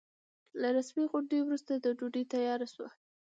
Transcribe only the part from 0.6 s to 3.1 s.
رسمي غونډې وروسته ډوډۍ تياره شوه.